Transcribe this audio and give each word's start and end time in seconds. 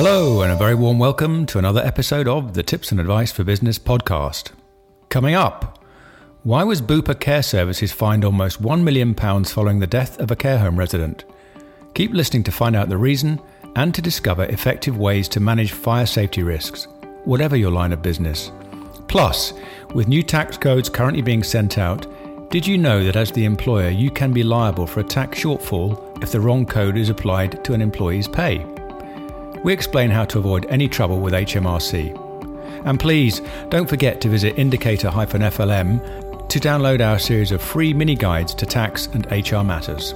Hello, 0.00 0.42
and 0.42 0.52
a 0.52 0.54
very 0.54 0.76
warm 0.76 1.00
welcome 1.00 1.44
to 1.46 1.58
another 1.58 1.80
episode 1.80 2.28
of 2.28 2.54
the 2.54 2.62
Tips 2.62 2.92
and 2.92 3.00
Advice 3.00 3.32
for 3.32 3.42
Business 3.42 3.80
podcast. 3.80 4.52
Coming 5.08 5.34
up, 5.34 5.84
why 6.44 6.62
was 6.62 6.80
Bupa 6.80 7.18
Care 7.18 7.42
Services 7.42 7.90
fined 7.90 8.24
almost 8.24 8.62
£1 8.62 8.84
million 8.84 9.12
following 9.12 9.80
the 9.80 9.88
death 9.88 10.20
of 10.20 10.30
a 10.30 10.36
care 10.36 10.58
home 10.58 10.78
resident? 10.78 11.24
Keep 11.94 12.12
listening 12.12 12.44
to 12.44 12.52
find 12.52 12.76
out 12.76 12.88
the 12.88 12.96
reason 12.96 13.40
and 13.74 13.92
to 13.92 14.00
discover 14.00 14.44
effective 14.44 14.96
ways 14.96 15.26
to 15.30 15.40
manage 15.40 15.72
fire 15.72 16.06
safety 16.06 16.44
risks, 16.44 16.86
whatever 17.24 17.56
your 17.56 17.72
line 17.72 17.92
of 17.92 18.00
business. 18.00 18.52
Plus, 19.08 19.52
with 19.94 20.06
new 20.06 20.22
tax 20.22 20.56
codes 20.56 20.88
currently 20.88 21.22
being 21.22 21.42
sent 21.42 21.76
out, 21.76 22.06
did 22.52 22.64
you 22.64 22.78
know 22.78 23.02
that 23.02 23.16
as 23.16 23.32
the 23.32 23.44
employer 23.44 23.90
you 23.90 24.12
can 24.12 24.32
be 24.32 24.44
liable 24.44 24.86
for 24.86 25.00
a 25.00 25.04
tax 25.04 25.40
shortfall 25.40 26.22
if 26.22 26.30
the 26.30 26.40
wrong 26.40 26.64
code 26.64 26.96
is 26.96 27.08
applied 27.08 27.64
to 27.64 27.74
an 27.74 27.82
employee's 27.82 28.28
pay? 28.28 28.64
We 29.64 29.72
explain 29.72 30.10
how 30.10 30.24
to 30.26 30.38
avoid 30.38 30.66
any 30.68 30.88
trouble 30.88 31.20
with 31.20 31.34
HMRC. 31.34 32.26
And 32.84 33.00
please 33.00 33.42
don't 33.68 33.88
forget 33.88 34.20
to 34.20 34.28
visit 34.28 34.58
indicator 34.58 35.10
FLM 35.40 36.48
to 36.48 36.60
download 36.60 37.00
our 37.00 37.18
series 37.18 37.52
of 37.52 37.60
free 37.60 37.92
mini 37.92 38.14
guides 38.14 38.54
to 38.54 38.66
tax 38.66 39.08
and 39.08 39.26
HR 39.30 39.62
matters. 39.64 40.14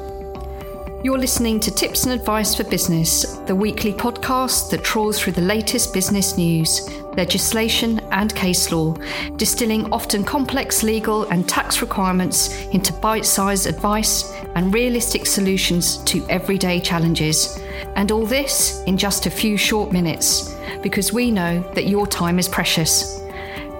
You're 1.04 1.18
listening 1.18 1.58
to 1.58 1.74
Tips 1.74 2.04
and 2.04 2.12
Advice 2.12 2.54
for 2.54 2.62
Business, 2.62 3.24
the 3.38 3.56
weekly 3.56 3.92
podcast 3.92 4.70
that 4.70 4.84
trawls 4.84 5.18
through 5.18 5.32
the 5.32 5.40
latest 5.40 5.92
business 5.92 6.36
news, 6.36 6.88
legislation, 7.16 7.98
and 8.12 8.32
case 8.36 8.70
law, 8.70 8.94
distilling 9.34 9.92
often 9.92 10.22
complex 10.22 10.84
legal 10.84 11.24
and 11.24 11.48
tax 11.48 11.82
requirements 11.82 12.66
into 12.66 12.92
bite 12.92 13.26
sized 13.26 13.66
advice 13.66 14.32
and 14.54 14.72
realistic 14.72 15.26
solutions 15.26 15.96
to 16.04 16.24
everyday 16.28 16.78
challenges. 16.78 17.58
And 17.96 18.12
all 18.12 18.24
this 18.24 18.84
in 18.84 18.96
just 18.96 19.26
a 19.26 19.30
few 19.30 19.56
short 19.56 19.90
minutes, 19.90 20.54
because 20.84 21.12
we 21.12 21.32
know 21.32 21.68
that 21.74 21.88
your 21.88 22.06
time 22.06 22.38
is 22.38 22.46
precious. 22.46 23.18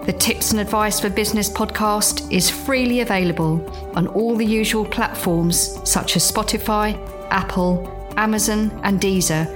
The 0.07 0.13
Tips 0.13 0.51
and 0.51 0.59
Advice 0.59 0.99
for 0.99 1.09
Business 1.09 1.49
podcast 1.49 2.33
is 2.33 2.51
freely 2.51 3.03
available 3.03 3.65
on 3.95 4.09
all 4.09 4.35
the 4.35 4.45
usual 4.45 4.85
platforms 4.85 5.79
such 5.89 6.17
as 6.17 6.29
Spotify, 6.29 6.99
Apple, 7.33 7.89
Amazon, 8.17 8.71
and 8.85 9.01
Deezer, 9.01 9.49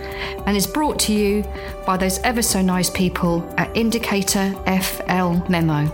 and 0.46 0.56
is 0.56 0.66
brought 0.66 0.98
to 1.00 1.12
you 1.12 1.44
by 1.84 1.96
those 1.96 2.19
ever 2.20 2.42
so 2.42 2.62
nice 2.62 2.88
people 2.91 3.44
at 3.58 3.77
Indicator 3.77 4.55
FL 4.82 5.34
Memo. 5.48 5.86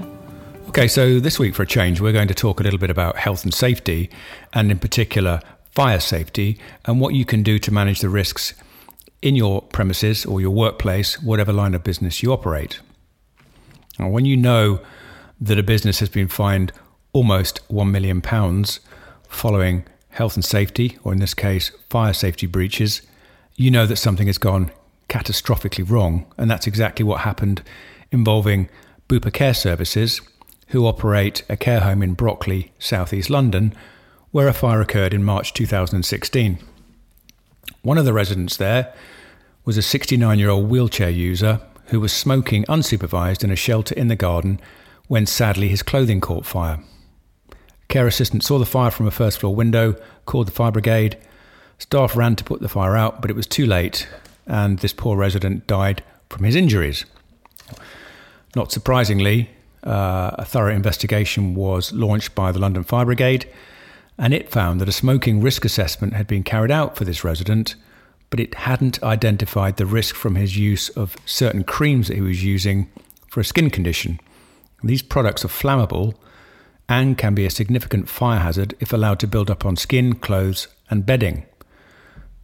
Okay, 0.69 0.87
so 0.87 1.19
this 1.19 1.37
week 1.39 1.55
for 1.55 1.63
a 1.63 1.67
change, 1.67 2.01
we're 2.01 2.11
going 2.11 2.27
to 2.27 2.33
talk 2.33 2.59
a 2.59 2.63
little 2.63 2.79
bit 2.79 2.89
about 2.89 3.17
health 3.17 3.43
and 3.43 3.53
safety, 3.53 4.09
and 4.53 4.71
in 4.71 4.79
particular, 4.79 5.39
fire 5.71 5.99
safety, 5.99 6.57
and 6.85 6.99
what 6.99 7.13
you 7.13 7.25
can 7.25 7.43
do 7.43 7.59
to 7.59 7.71
manage 7.71 7.99
the 8.01 8.09
risks 8.09 8.55
in 9.25 9.35
your 9.35 9.63
premises 9.63 10.23
or 10.23 10.39
your 10.39 10.51
workplace, 10.51 11.19
whatever 11.19 11.51
line 11.51 11.73
of 11.73 11.83
business 11.83 12.21
you 12.21 12.31
operate. 12.31 12.79
Now, 13.97 14.07
when 14.09 14.23
you 14.25 14.37
know 14.37 14.81
that 15.41 15.57
a 15.57 15.63
business 15.63 15.99
has 15.99 16.09
been 16.09 16.27
fined 16.27 16.71
almost 17.11 17.67
£1 17.69 17.89
million 17.89 18.21
following 19.27 19.83
health 20.09 20.35
and 20.35 20.45
safety, 20.45 20.99
or 21.03 21.11
in 21.11 21.19
this 21.19 21.33
case, 21.33 21.71
fire 21.89 22.13
safety 22.13 22.45
breaches, 22.45 23.01
you 23.55 23.71
know 23.71 23.87
that 23.87 23.95
something 23.95 24.27
has 24.27 24.37
gone 24.37 24.69
catastrophically 25.09 25.89
wrong. 25.89 26.31
And 26.37 26.49
that's 26.49 26.67
exactly 26.67 27.03
what 27.03 27.21
happened 27.21 27.63
involving 28.11 28.69
Bupa 29.09 29.33
Care 29.33 29.55
Services 29.55 30.21
who 30.67 30.85
operate 30.85 31.41
a 31.49 31.57
care 31.57 31.79
home 31.79 32.03
in 32.03 32.13
Brockley, 32.13 32.73
southeast 32.77 33.31
London, 33.31 33.73
where 34.29 34.47
a 34.47 34.53
fire 34.53 34.81
occurred 34.81 35.15
in 35.15 35.23
March 35.23 35.51
2016. 35.53 36.59
One 37.81 37.97
of 37.97 38.05
the 38.05 38.13
residents 38.13 38.57
there 38.57 38.93
was 39.65 39.77
a 39.77 39.81
69 39.81 40.39
year 40.39 40.49
old 40.49 40.69
wheelchair 40.69 41.09
user 41.09 41.59
who 41.87 41.99
was 41.99 42.13
smoking 42.13 42.63
unsupervised 42.65 43.43
in 43.43 43.51
a 43.51 43.55
shelter 43.55 43.93
in 43.95 44.07
the 44.07 44.15
garden 44.15 44.59
when 45.07 45.25
sadly 45.25 45.67
his 45.67 45.83
clothing 45.83 46.21
caught 46.21 46.45
fire. 46.45 46.79
A 47.51 47.55
care 47.87 48.07
assistant 48.07 48.43
saw 48.43 48.57
the 48.57 48.65
fire 48.65 48.91
from 48.91 49.07
a 49.07 49.11
first 49.11 49.39
floor 49.39 49.55
window, 49.55 49.95
called 50.25 50.47
the 50.47 50.51
fire 50.51 50.71
brigade. 50.71 51.17
Staff 51.77 52.15
ran 52.15 52.35
to 52.35 52.43
put 52.43 52.61
the 52.61 52.69
fire 52.69 52.95
out, 52.95 53.21
but 53.21 53.29
it 53.29 53.35
was 53.35 53.45
too 53.45 53.65
late, 53.65 54.07
and 54.47 54.79
this 54.79 54.93
poor 54.93 55.17
resident 55.17 55.67
died 55.67 56.03
from 56.29 56.45
his 56.45 56.55
injuries. 56.55 57.05
Not 58.55 58.71
surprisingly, 58.71 59.49
uh, 59.83 60.31
a 60.35 60.45
thorough 60.45 60.73
investigation 60.73 61.53
was 61.53 61.91
launched 61.93 62.33
by 62.33 62.51
the 62.51 62.59
London 62.59 62.83
Fire 62.83 63.05
Brigade, 63.05 63.47
and 64.17 64.33
it 64.33 64.49
found 64.49 64.79
that 64.81 64.89
a 64.89 64.93
smoking 64.93 65.41
risk 65.41 65.65
assessment 65.65 66.13
had 66.13 66.25
been 66.25 66.41
carried 66.43 66.71
out 66.71 66.95
for 66.95 67.03
this 67.03 67.23
resident, 67.23 67.75
but 68.35 68.41
it 68.41 68.55
hadn't 68.55 69.01
identified 69.01 69.77
the 69.77 69.85
risk 69.85 70.13
from 70.13 70.35
his 70.35 70.57
use 70.57 70.89
of 70.89 71.15
certain 71.25 71.63
creams 71.63 72.09
that 72.09 72.15
he 72.15 72.21
was 72.21 72.43
using 72.43 72.91
for 73.29 73.39
a 73.39 73.45
skin 73.45 73.69
condition. 73.69 74.19
These 74.83 75.03
products 75.03 75.45
are 75.45 75.47
flammable 75.47 76.15
and 76.89 77.17
can 77.17 77.33
be 77.33 77.45
a 77.45 77.49
significant 77.49 78.09
fire 78.09 78.41
hazard 78.41 78.75
if 78.81 78.91
allowed 78.91 79.19
to 79.19 79.27
build 79.27 79.49
up 79.49 79.65
on 79.65 79.77
skin, 79.77 80.15
clothes, 80.15 80.67
and 80.89 81.05
bedding. 81.05 81.45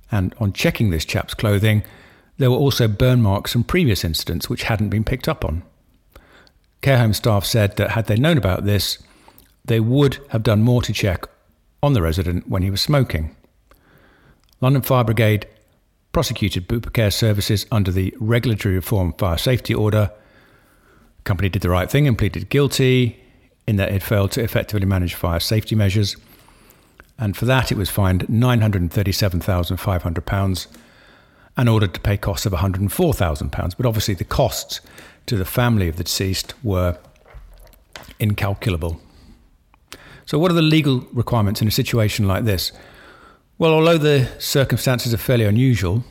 And 0.10 0.34
on 0.40 0.54
checking 0.54 0.92
this 0.92 1.04
chap's 1.04 1.34
clothing, 1.34 1.84
there 2.38 2.52
were 2.52 2.56
also 2.56 2.88
burn 2.88 3.22
marks 3.22 3.52
from 3.52 3.66
previous 3.66 4.06
incidents 4.06 4.50
which 4.50 4.64
hadn't 4.64 4.92
been 4.92 5.04
picked 5.04 5.28
up 5.28 5.44
on. 5.44 5.62
Care 6.82 7.00
home 7.00 7.12
staff 7.12 7.44
said 7.44 7.76
that 7.76 7.92
had 7.92 8.06
they 8.06 8.16
known 8.16 8.38
about 8.38 8.64
this, 8.64 8.98
they 9.66 9.82
would 9.82 10.20
have 10.30 10.44
done 10.44 10.64
more 10.64 10.82
to 10.84 10.94
check 10.94 11.26
on 11.84 11.92
the 11.92 12.02
resident 12.02 12.48
when 12.48 12.62
he 12.62 12.72
was 12.72 12.80
smoking. 12.80 13.36
London 14.62 14.84
Fire 14.84 15.04
Brigade 15.04 15.48
prosecuted 16.12 16.68
Bupa 16.68 16.92
Care 16.92 17.12
Services 17.12 17.66
under 17.72 17.92
the 17.92 18.14
Regulatory 18.20 18.76
Reform 18.76 19.14
Fire 19.14 19.38
Safety 19.38 19.74
Order. 19.74 20.12
The 21.18 21.24
company 21.24 21.48
did 21.50 21.62
the 21.62 21.70
right 21.70 21.90
thing 21.90 22.06
and 22.08 22.18
pleaded 22.18 22.50
guilty 22.50 23.18
in 23.68 23.76
that 23.78 23.92
it 23.92 24.04
failed 24.04 24.32
to 24.32 24.44
effectively 24.44 24.86
manage 24.86 25.16
fire 25.16 25.40
safety 25.40 25.76
measures. 25.76 26.18
And 27.18 27.38
for 27.38 27.46
that, 27.46 27.72
it 27.72 27.78
was 27.78 27.90
fined 27.90 28.28
£937,500 28.28 30.68
and 31.58 31.70
ordered 31.70 31.94
to 31.94 32.00
pay 32.00 32.18
costs 32.18 32.46
of 32.46 32.54
£104,000. 32.54 33.78
But 33.78 33.86
obviously, 33.86 34.14
the 34.16 34.24
costs 34.24 34.82
to 35.28 35.38
the 35.38 35.46
family 35.46 35.88
of 35.88 35.98
the 35.98 36.04
deceased 36.04 36.56
were 36.64 36.98
incalculable. 38.20 39.00
So, 40.26 40.40
what 40.40 40.50
are 40.52 40.56
the 40.56 40.62
legal 40.62 41.08
requirements 41.14 41.62
in 41.62 41.68
a 41.68 41.72
situation 41.72 42.28
like 42.28 42.46
this? 42.46 42.72
Well, 43.62 43.76
although 43.76 44.00
the 44.00 44.28
circumstances 44.40 45.14
are 45.14 45.18
fairly 45.18 45.46
unusual, 45.46 46.04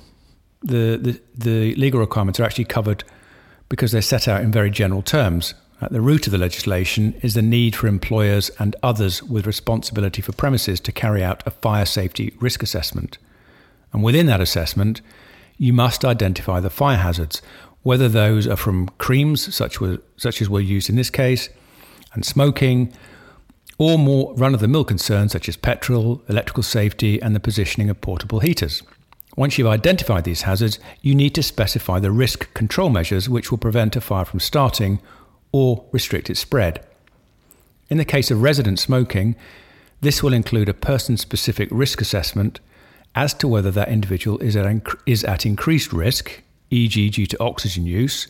the, 0.62 0.96
the, 1.02 1.20
the 1.36 1.74
legal 1.74 1.98
requirements 1.98 2.38
are 2.38 2.44
actually 2.44 2.66
covered 2.66 3.02
because 3.68 3.90
they're 3.90 4.02
set 4.02 4.28
out 4.28 4.42
in 4.42 4.52
very 4.52 4.70
general 4.70 5.02
terms. 5.02 5.54
At 5.80 5.90
the 5.90 6.00
root 6.00 6.28
of 6.28 6.30
the 6.30 6.38
legislation 6.38 7.12
is 7.22 7.34
the 7.34 7.42
need 7.42 7.74
for 7.74 7.88
employers 7.88 8.50
and 8.60 8.76
others 8.84 9.20
with 9.24 9.48
responsibility 9.48 10.22
for 10.22 10.30
premises 10.30 10.78
to 10.78 10.92
carry 10.92 11.24
out 11.24 11.42
a 11.44 11.50
fire 11.50 11.86
safety 11.86 12.32
risk 12.38 12.62
assessment. 12.62 13.18
And 13.92 14.04
within 14.04 14.26
that 14.26 14.40
assessment, 14.40 15.00
you 15.58 15.72
must 15.72 16.04
identify 16.04 16.60
the 16.60 16.70
fire 16.70 16.98
hazards, 16.98 17.42
whether 17.82 18.08
those 18.08 18.46
are 18.46 18.54
from 18.54 18.90
creams, 18.98 19.52
such, 19.52 19.80
were, 19.80 19.98
such 20.16 20.40
as 20.40 20.48
were 20.48 20.60
used 20.60 20.88
in 20.88 20.94
this 20.94 21.10
case, 21.10 21.48
and 22.14 22.24
smoking, 22.24 22.92
or 23.80 23.98
more 23.98 24.34
run 24.34 24.52
of 24.52 24.60
the 24.60 24.68
mill 24.68 24.84
concerns 24.84 25.32
such 25.32 25.48
as 25.48 25.56
petrol, 25.56 26.20
electrical 26.28 26.62
safety, 26.62 27.20
and 27.22 27.34
the 27.34 27.40
positioning 27.40 27.88
of 27.88 27.98
portable 28.02 28.40
heaters. 28.40 28.82
Once 29.38 29.56
you've 29.56 29.66
identified 29.66 30.24
these 30.24 30.42
hazards, 30.42 30.78
you 31.00 31.14
need 31.14 31.34
to 31.34 31.42
specify 31.42 31.98
the 31.98 32.10
risk 32.10 32.52
control 32.52 32.90
measures 32.90 33.26
which 33.26 33.50
will 33.50 33.56
prevent 33.56 33.96
a 33.96 34.00
fire 34.02 34.26
from 34.26 34.38
starting 34.38 35.00
or 35.50 35.82
restrict 35.92 36.28
its 36.28 36.40
spread. 36.40 36.84
In 37.88 37.96
the 37.96 38.04
case 38.04 38.30
of 38.30 38.42
resident 38.42 38.78
smoking, 38.78 39.34
this 40.02 40.22
will 40.22 40.34
include 40.34 40.68
a 40.68 40.74
person 40.74 41.16
specific 41.16 41.70
risk 41.72 42.02
assessment 42.02 42.60
as 43.14 43.32
to 43.32 43.48
whether 43.48 43.70
that 43.70 43.88
individual 43.88 44.38
is 44.40 44.56
at, 44.56 44.66
inc- 44.66 45.00
is 45.06 45.24
at 45.24 45.46
increased 45.46 45.90
risk 45.90 46.42
e.g., 46.68 47.08
due 47.08 47.26
to 47.26 47.42
oxygen 47.42 47.86
use, 47.86 48.28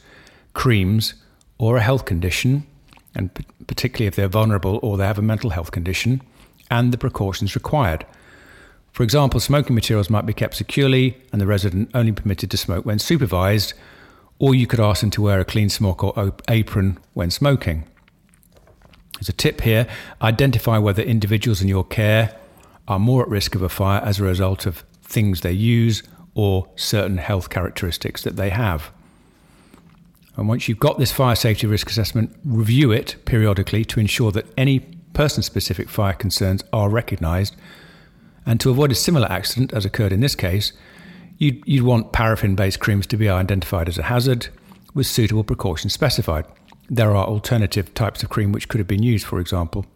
creams, 0.54 1.14
or 1.58 1.76
a 1.76 1.82
health 1.82 2.04
condition, 2.04 2.68
and 3.14 3.30
particularly 3.66 4.06
if 4.06 4.16
they're 4.16 4.28
vulnerable 4.28 4.78
or 4.82 4.96
they 4.96 5.06
have 5.06 5.18
a 5.18 5.22
mental 5.22 5.50
health 5.50 5.70
condition, 5.70 6.22
and 6.70 6.92
the 6.92 6.98
precautions 6.98 7.54
required. 7.54 8.06
For 8.92 9.02
example, 9.02 9.40
smoking 9.40 9.74
materials 9.74 10.10
might 10.10 10.26
be 10.26 10.32
kept 10.32 10.56
securely 10.56 11.16
and 11.32 11.40
the 11.40 11.46
resident 11.46 11.90
only 11.94 12.12
permitted 12.12 12.50
to 12.50 12.56
smoke 12.56 12.84
when 12.84 12.98
supervised, 12.98 13.74
or 14.38 14.54
you 14.54 14.66
could 14.66 14.80
ask 14.80 15.00
them 15.00 15.10
to 15.10 15.22
wear 15.22 15.40
a 15.40 15.44
clean 15.44 15.68
smock 15.68 16.02
or 16.02 16.34
apron 16.48 16.98
when 17.14 17.30
smoking. 17.30 17.84
As 19.20 19.28
a 19.28 19.32
tip 19.32 19.60
here 19.60 19.86
identify 20.22 20.78
whether 20.78 21.02
individuals 21.02 21.60
in 21.60 21.68
your 21.68 21.84
care 21.84 22.36
are 22.88 22.98
more 22.98 23.22
at 23.22 23.28
risk 23.28 23.54
of 23.54 23.62
a 23.62 23.68
fire 23.68 24.00
as 24.00 24.18
a 24.18 24.24
result 24.24 24.66
of 24.66 24.84
things 25.02 25.42
they 25.42 25.52
use 25.52 26.02
or 26.34 26.68
certain 26.74 27.18
health 27.18 27.50
characteristics 27.50 28.22
that 28.22 28.36
they 28.36 28.50
have. 28.50 28.90
And 30.36 30.48
once 30.48 30.68
you've 30.68 30.78
got 30.78 30.98
this 30.98 31.12
fire 31.12 31.34
safety 31.34 31.66
risk 31.66 31.90
assessment, 31.90 32.36
review 32.44 32.92
it 32.92 33.16
periodically 33.24 33.84
to 33.86 34.00
ensure 34.00 34.32
that 34.32 34.46
any 34.56 34.80
person 35.12 35.42
specific 35.42 35.88
fire 35.88 36.12
concerns 36.12 36.62
are 36.72 36.88
recognised. 36.88 37.56
And 38.46 38.60
to 38.60 38.70
avoid 38.70 38.92
a 38.92 38.94
similar 38.94 39.30
accident 39.30 39.72
as 39.72 39.84
occurred 39.84 40.12
in 40.12 40.20
this 40.20 40.34
case, 40.34 40.72
you'd, 41.38 41.62
you'd 41.66 41.84
want 41.84 42.12
paraffin 42.12 42.54
based 42.54 42.80
creams 42.80 43.06
to 43.08 43.16
be 43.16 43.28
identified 43.28 43.88
as 43.88 43.98
a 43.98 44.04
hazard 44.04 44.48
with 44.94 45.06
suitable 45.06 45.44
precautions 45.44 45.92
specified. 45.92 46.44
There 46.88 47.14
are 47.14 47.26
alternative 47.26 47.92
types 47.94 48.22
of 48.22 48.30
cream 48.30 48.52
which 48.52 48.68
could 48.68 48.78
have 48.78 48.88
been 48.88 49.02
used, 49.02 49.26
for 49.26 49.40
example. 49.40 49.86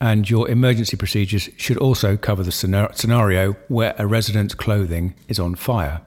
And 0.00 0.30
your 0.30 0.48
emergency 0.48 0.96
procedures 0.96 1.50
should 1.56 1.76
also 1.76 2.16
cover 2.16 2.42
the 2.42 2.52
scenario 2.52 3.52
where 3.68 3.94
a 3.98 4.06
resident's 4.06 4.54
clothing 4.54 5.14
is 5.28 5.38
on 5.38 5.54
fire. 5.56 6.00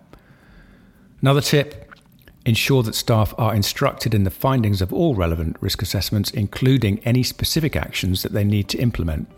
Another 1.22 1.42
tip 1.42 1.93
ensure 2.46 2.84
that 2.84 2.96
staff 2.96 3.34
are 3.38 3.56
instructed 3.56 4.14
in 4.14 4.24
the 4.24 4.32
findings 4.32 4.82
of 4.82 4.92
all 4.92 5.16
relevant 5.16 5.56
risk 5.62 5.82
assessments, 5.82 6.32
including 6.32 7.00
any 7.06 7.24
specific 7.24 7.76
actions 7.76 8.24
that 8.24 8.34
they 8.34 8.44
need 8.44 8.68
to 8.70 8.78
implement. 8.80 9.30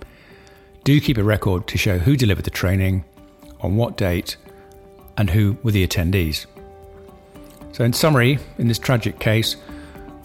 Do 0.84 1.00
keep 1.00 1.18
a 1.18 1.24
record 1.24 1.68
to 1.68 1.78
show 1.78 1.98
who 1.98 2.16
delivered 2.16 2.46
the 2.46 2.52
training, 2.52 3.06
on 3.62 3.76
what 3.76 3.98
date, 3.98 4.38
and 5.18 5.30
who 5.30 5.58
were 5.64 5.72
the 5.72 5.88
attendees. 5.88 6.46
So, 7.72 7.84
in 7.84 7.94
summary, 7.94 8.40
in 8.58 8.68
this 8.68 8.80
tragic 8.80 9.20
case, 9.20 9.56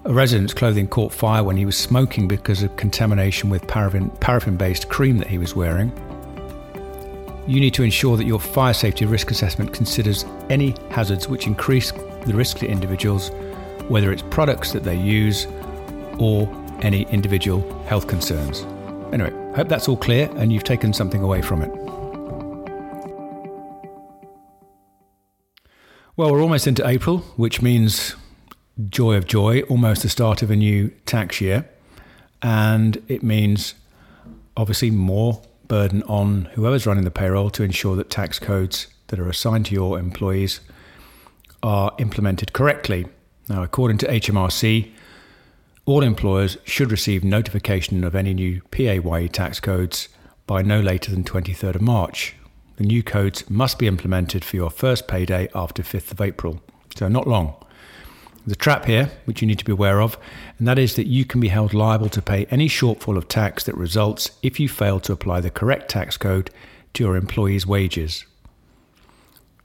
a 0.05 0.12
resident's 0.12 0.55
clothing 0.55 0.88
caught 0.88 1.12
fire 1.12 1.44
when 1.44 1.56
he 1.56 1.67
was 1.67 1.76
smoking 1.76 2.26
because 2.29 2.62
of 2.62 2.75
contamination 2.76 3.50
with 3.50 3.67
paraffin 3.67 4.56
based 4.56 4.88
cream 4.88 5.19
that 5.19 5.26
he 5.26 5.38
was 5.38 5.55
wearing. 5.55 5.93
You 7.47 7.61
need 7.61 7.75
to 7.75 7.83
ensure 7.83 8.17
that 8.17 8.26
your 8.26 8.41
fire 8.41 8.73
safety 8.73 9.05
risk 9.05 9.31
assessment 9.31 9.73
considers 9.73 10.25
any 10.49 10.75
hazards 10.91 11.29
which 11.29 11.47
increase 11.47 11.93
the 12.26 12.34
risk 12.34 12.58
to 12.58 12.67
individuals, 12.67 13.31
whether 13.88 14.12
it's 14.12 14.22
products 14.31 14.72
that 14.72 14.84
they 14.84 14.96
use 14.96 15.46
or 16.19 16.49
any 16.82 17.02
individual 17.11 17.61
health 17.84 18.06
concerns. 18.06 18.62
Anyway, 19.12 19.31
hope 19.55 19.69
that's 19.69 19.88
all 19.88 19.96
clear 19.96 20.31
and 20.37 20.52
you've 20.52 20.64
taken 20.64 20.93
something 20.93 21.22
away 21.22 21.43
from 21.43 21.62
it. 21.62 21.70
Well, 26.17 26.32
we're 26.32 26.43
almost 26.43 26.67
into 26.67 26.87
April, 26.87 27.19
which 27.37 27.62
means 27.62 28.14
joy 28.88 29.14
of 29.14 29.26
joy, 29.26 29.62
almost 29.62 30.02
the 30.02 30.08
start 30.08 30.43
of 30.43 30.50
a 30.50 30.56
new 30.56 30.90
tax 31.06 31.40
year. 31.40 31.69
And 32.43 33.02
it 33.08 33.23
means 33.23 33.75
obviously 34.56 34.90
more 34.90 35.43
burden 35.69 36.02
on 36.05 36.46
whoever's 36.55 36.87
running 36.87 37.05
the 37.05 37.11
payroll 37.11 37.50
to 37.50 37.62
ensure 37.62 37.96
that 37.96 38.11
tax 38.11 38.38
codes 38.38 38.88
that 39.08 39.19
are 39.19 39.28
assigned 39.28 39.66
to 39.66 39.75
your 39.75 39.99
employees 39.99 40.61
are 41.62 41.93
implemented 41.99 42.53
correctly. 42.53 43.07
Now, 43.49 43.62
according 43.62 43.99
to 43.99 44.07
HMRC, 44.07 44.93
all 45.87 46.03
employers 46.03 46.57
should 46.65 46.91
receive 46.91 47.25
notification 47.25 48.05
of 48.05 48.15
any 48.15 48.35
new 48.35 48.62
PAYE 48.71 49.29
tax 49.29 49.61
codes 49.61 50.09
by 50.47 50.62
no 50.62 50.81
later 50.81 51.11
than 51.11 51.25
23rd 51.25 51.77
of 51.77 51.83
March. 51.83 52.35
The 52.77 52.85
new 52.85 53.03
codes 53.03 53.49
must 53.51 53.79
be 53.79 53.87
implemented 53.87 54.45
for 54.45 54.57
your 54.57 54.71
first 54.71 55.09
payday 55.09 55.49
after 55.55 55.83
5th 55.83 56.12
of 56.12 56.21
April, 56.21 56.62
so 56.97 57.09
not 57.09 57.27
long. 57.27 57.55
The 58.47 58.57
trap 58.57 58.87
here, 58.87 59.11
which 59.27 59.43
you 59.43 59.47
need 59.47 59.59
to 59.59 59.65
be 59.65 59.73
aware 59.73 60.01
of, 60.01 60.17
and 60.59 60.67
that 60.67 60.79
is 60.79 60.97
that 60.97 61.07
you 61.07 61.25
can 61.25 61.41
be 61.41 61.49
held 61.49 61.75
liable 61.75 62.09
to 62.09 62.23
pay 62.23 62.47
any 62.47 62.69
shortfall 62.69 63.17
of 63.17 63.29
tax 63.29 63.65
that 63.65 63.77
results 63.77 64.31
if 64.43 64.59
you 64.59 64.69
fail 64.69 64.99
to 65.01 65.12
apply 65.12 65.41
the 65.41 65.51
correct 65.51 65.91
tax 65.91 66.17
code 66.17 66.51
to 66.95 67.05
your 67.05 67.17
employee's 67.17 67.67
wages. 67.67 68.25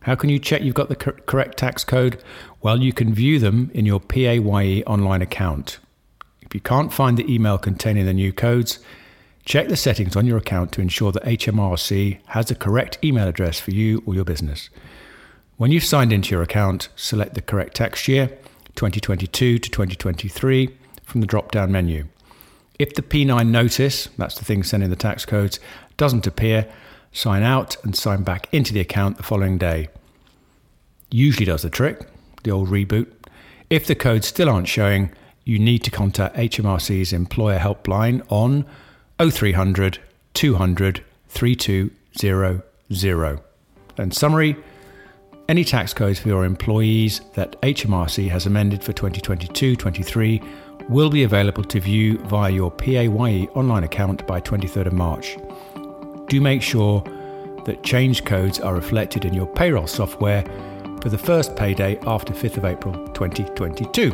How 0.05 0.13
can 0.13 0.29
you 0.29 0.37
check 0.37 0.61
you've 0.61 0.75
got 0.75 0.89
the 0.89 0.95
cor- 0.95 1.17
correct 1.25 1.57
tax 1.57 1.83
code? 1.83 2.21
Well, 2.61 2.79
you 2.79 2.93
can 2.93 3.11
view 3.11 3.39
them 3.39 3.71
in 3.73 3.87
your 3.87 3.99
PAYE 3.99 4.83
online 4.83 5.23
account. 5.23 5.79
If 6.43 6.53
you 6.53 6.61
can't 6.61 6.93
find 6.93 7.17
the 7.17 7.27
email 7.33 7.57
containing 7.57 8.05
the 8.05 8.13
new 8.13 8.31
codes, 8.31 8.77
check 9.45 9.67
the 9.67 9.75
settings 9.75 10.15
on 10.15 10.27
your 10.27 10.37
account 10.37 10.71
to 10.73 10.81
ensure 10.81 11.11
that 11.11 11.23
HMRC 11.23 12.19
has 12.27 12.45
the 12.45 12.53
correct 12.53 12.99
email 13.03 13.27
address 13.27 13.59
for 13.59 13.71
you 13.71 14.03
or 14.05 14.13
your 14.13 14.25
business. 14.25 14.69
When 15.57 15.71
you've 15.71 15.83
signed 15.83 16.13
into 16.13 16.35
your 16.35 16.43
account, 16.43 16.89
select 16.95 17.33
the 17.33 17.41
correct 17.41 17.75
tax 17.75 18.07
year 18.07 18.27
2022 18.75 19.57
to 19.57 19.69
2023 19.71 20.69
from 21.01 21.21
the 21.21 21.27
drop 21.27 21.49
down 21.49 21.71
menu. 21.71 22.05
If 22.77 22.93
the 22.93 23.01
P9 23.01 23.47
notice, 23.47 24.09
that's 24.19 24.37
the 24.37 24.45
thing 24.45 24.61
sending 24.61 24.91
the 24.91 24.95
tax 24.95 25.25
codes, 25.25 25.59
doesn't 25.97 26.27
appear, 26.27 26.71
sign 27.15 27.43
out 27.43 27.77
and 27.83 27.95
sign 27.95 28.23
back 28.23 28.49
into 28.51 28.73
the 28.73 28.81
account 28.81 29.17
the 29.17 29.23
following 29.23 29.57
day. 29.57 29.87
Usually 31.09 31.45
does 31.45 31.61
the 31.61 31.69
trick, 31.69 32.01
the 32.43 32.51
old 32.51 32.69
reboot. 32.69 33.07
If 33.69 33.87
the 33.87 33.95
codes 33.95 34.27
still 34.27 34.49
aren't 34.49 34.67
showing, 34.67 35.11
you 35.45 35.57
need 35.57 35.83
to 35.85 35.91
contact 35.91 36.35
HMRC's 36.35 37.13
employer 37.13 37.57
helpline 37.57 38.21
on 38.29 38.65
0300 39.19 39.99
200 40.33 41.03
3200. 41.29 43.41
In 43.97 44.11
summary, 44.11 44.57
any 45.47 45.63
tax 45.63 45.93
codes 45.93 46.19
for 46.19 46.27
your 46.27 46.43
employees 46.43 47.21
that 47.35 47.61
HMRC 47.61 48.29
has 48.29 48.45
amended 48.45 48.83
for 48.83 48.93
2022 48.93 49.75
23 49.75 50.41
will 50.89 51.09
be 51.09 51.23
available 51.23 51.63
to 51.63 51.79
view 51.79 52.17
via 52.19 52.51
your 52.51 52.71
PAYE 52.71 53.07
online 53.07 53.83
account 53.83 54.27
by 54.27 54.41
23rd 54.41 54.87
of 54.87 54.93
March. 54.93 55.37
Do 56.27 56.41
make 56.41 56.61
sure 56.61 57.03
that 57.65 57.83
change 57.83 58.25
codes 58.25 58.59
are 58.59 58.73
reflected 58.73 59.25
in 59.25 59.33
your 59.33 59.45
payroll 59.45 59.87
software 59.87 60.43
for 61.01 61.09
the 61.09 61.17
first 61.17 61.55
payday 61.55 61.99
after 62.07 62.33
5th 62.33 62.57
of 62.57 62.65
April 62.65 62.93
2022. 63.09 64.11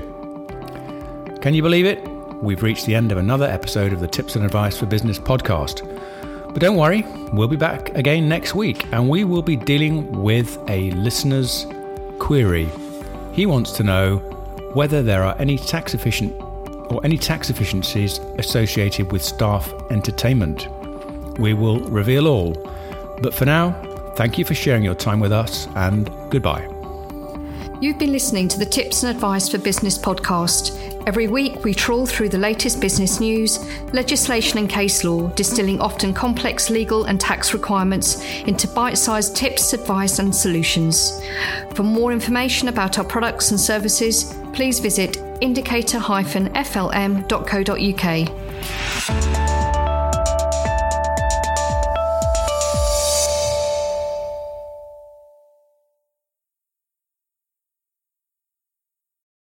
Can 1.41 1.53
you 1.53 1.61
believe 1.61 1.85
it? 1.85 2.05
We've 2.41 2.61
reached 2.61 2.85
the 2.85 2.95
end 2.95 3.13
of 3.13 3.17
another 3.17 3.45
episode 3.45 3.93
of 3.93 4.01
the 4.01 4.07
Tips 4.07 4.35
and 4.35 4.43
Advice 4.43 4.77
for 4.77 4.87
Business 4.87 5.17
podcast. 5.19 5.87
But 6.51 6.59
don't 6.59 6.75
worry, 6.75 7.05
we'll 7.31 7.47
be 7.47 7.55
back 7.55 7.95
again 7.95 8.27
next 8.27 8.55
week 8.55 8.85
and 8.91 9.07
we 9.07 9.23
will 9.23 9.41
be 9.41 9.55
dealing 9.55 10.11
with 10.21 10.57
a 10.67 10.91
listener's 10.91 11.65
query. 12.19 12.67
He 13.31 13.45
wants 13.45 13.71
to 13.73 13.83
know 13.83 14.17
whether 14.73 15.01
there 15.01 15.23
are 15.23 15.35
any 15.39 15.57
tax 15.57 15.93
efficient 15.93 16.33
or 16.91 16.99
any 17.05 17.17
tax 17.17 17.49
efficiencies 17.49 18.19
associated 18.37 19.13
with 19.13 19.23
staff 19.23 19.73
entertainment. 19.91 20.67
We 21.41 21.53
will 21.55 21.79
reveal 21.79 22.27
all. 22.27 22.53
But 23.21 23.33
for 23.33 23.45
now, 23.45 23.71
thank 24.15 24.37
you 24.37 24.45
for 24.45 24.53
sharing 24.53 24.83
your 24.83 24.95
time 24.95 25.19
with 25.19 25.31
us 25.31 25.67
and 25.75 26.09
goodbye. 26.29 26.67
You've 27.81 27.97
been 27.97 28.11
listening 28.11 28.47
to 28.49 28.59
the 28.59 28.65
Tips 28.65 29.01
and 29.01 29.15
Advice 29.15 29.49
for 29.49 29.57
Business 29.57 29.97
podcast. 29.97 30.77
Every 31.07 31.27
week, 31.27 31.63
we 31.63 31.73
trawl 31.73 32.05
through 32.05 32.29
the 32.29 32.37
latest 32.37 32.79
business 32.79 33.19
news, 33.19 33.57
legislation, 33.91 34.59
and 34.59 34.69
case 34.69 35.03
law, 35.03 35.29
distilling 35.29 35.81
often 35.81 36.13
complex 36.13 36.69
legal 36.69 37.05
and 37.05 37.19
tax 37.19 37.55
requirements 37.55 38.23
into 38.41 38.67
bite 38.67 38.99
sized 38.99 39.35
tips, 39.35 39.73
advice, 39.73 40.19
and 40.19 40.35
solutions. 40.35 41.19
For 41.73 41.81
more 41.81 42.11
information 42.13 42.67
about 42.67 42.99
our 42.99 43.05
products 43.05 43.49
and 43.49 43.59
services, 43.59 44.31
please 44.53 44.79
visit 44.79 45.17
indicator 45.41 45.97
flm.co.uk. 45.97 47.31